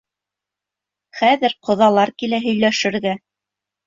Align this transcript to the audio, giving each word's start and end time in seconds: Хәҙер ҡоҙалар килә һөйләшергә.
Хәҙер 1.19 1.53
ҡоҙалар 1.67 2.13
килә 2.23 2.39
һөйләшергә. 2.47 3.13